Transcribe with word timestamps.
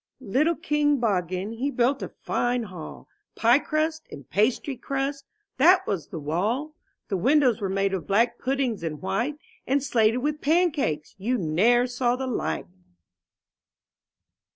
21 0.17 0.33
MY 0.33 0.33
BOOK 0.33 0.33
HOUSE 0.33 0.33
T 0.33 0.41
ITTLE 0.41 0.61
King 0.87 0.99
Boggin, 0.99 1.51
he 1.59 1.69
built 1.69 2.01
a 2.01 2.09
fine 2.23 2.63
hall, 2.63 3.07
'*' 3.17 3.25
Pie 3.35 3.59
crust 3.59 4.07
and 4.09 4.27
pastry 4.31 4.75
crust, 4.75 5.25
that 5.57 5.85
was 5.85 6.07
the 6.07 6.17
wall; 6.17 6.73
windows 7.11 7.61
were 7.61 7.69
made 7.69 7.93
of 7.93 8.07
black 8.07 8.39
puddings 8.39 8.81
and 8.81 8.99
white. 9.03 9.35
And 9.67 9.83
slated 9.83 10.23
with 10.23 10.41
pancakes— 10.41 11.13
you 11.19 11.37
ne*er 11.37 11.85
saw 11.85 12.15
the 12.15 12.25
like. 12.25 12.65